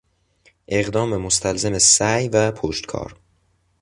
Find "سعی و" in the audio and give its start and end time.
1.79-2.51